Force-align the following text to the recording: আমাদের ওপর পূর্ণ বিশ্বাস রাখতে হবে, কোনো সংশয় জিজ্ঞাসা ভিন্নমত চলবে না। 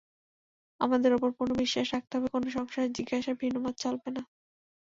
আমাদের 0.79 1.11
ওপর 1.13 1.29
পূর্ণ 1.31 1.51
বিশ্বাস 1.61 1.87
রাখতে 1.95 2.13
হবে, 2.15 2.27
কোনো 2.29 2.47
সংশয় 2.49 2.89
জিজ্ঞাসা 2.97 3.31
ভিন্নমত 3.41 3.75
চলবে 3.83 4.09
না। 4.15 4.21